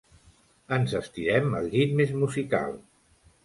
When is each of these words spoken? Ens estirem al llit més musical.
Ens 0.77 0.95
estirem 1.01 1.55
al 1.59 1.69
llit 1.77 1.95
més 2.03 2.17
musical. 2.25 2.77